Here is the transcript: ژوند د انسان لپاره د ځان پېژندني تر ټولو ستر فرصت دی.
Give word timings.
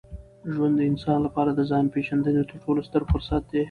ژوند 0.53 0.73
د 0.77 0.81
انسان 0.91 1.19
لپاره 1.23 1.51
د 1.53 1.61
ځان 1.69 1.85
پېژندني 1.93 2.33
تر 2.49 2.57
ټولو 2.63 2.79
ستر 2.87 3.01
فرصت 3.11 3.43
دی. 3.51 3.59